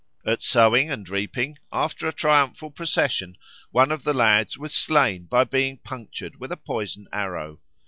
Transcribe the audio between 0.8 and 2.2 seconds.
and reaping, after a